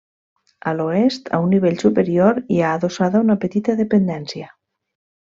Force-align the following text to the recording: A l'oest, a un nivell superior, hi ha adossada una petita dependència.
A 0.69 0.71
l'oest, 0.77 1.27
a 1.37 1.39
un 1.43 1.51
nivell 1.55 1.77
superior, 1.83 2.39
hi 2.55 2.59
ha 2.63 2.71
adossada 2.79 3.21
una 3.27 3.37
petita 3.45 3.77
dependència. 3.83 4.49